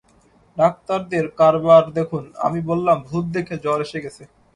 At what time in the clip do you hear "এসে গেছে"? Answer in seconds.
3.85-4.23